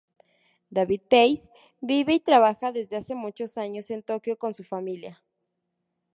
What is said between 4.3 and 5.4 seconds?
con su familia.